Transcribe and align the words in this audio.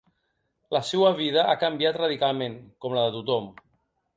La 0.75 0.79
seua 0.91 1.11
vida 1.19 1.43
ha 1.51 1.55
canviat 1.65 1.99
radicalment, 2.01 2.57
com 2.87 2.99
la 2.99 3.05
de 3.07 3.13
tothom. 3.21 3.53